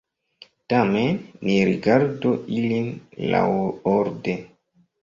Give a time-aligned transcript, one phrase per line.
[0.73, 1.19] Tamen
[1.49, 2.91] ni rigardu ilin
[3.35, 4.39] laŭorde.